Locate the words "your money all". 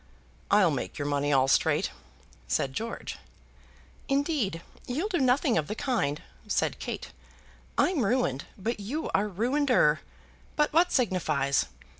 0.97-1.47